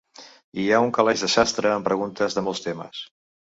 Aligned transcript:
Hi 0.61 0.63
ha 0.69 0.79
un 0.85 0.93
calaix 0.95 1.25
de 1.27 1.29
sastre 1.35 1.71
amb 1.75 1.89
preguntes 1.91 2.39
de 2.41 2.47
molts 2.49 2.67
temes. 2.67 3.07